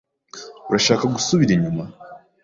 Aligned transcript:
Urashaka 0.67 1.03
gusubira 1.15 1.51
inyuma? 1.53 1.83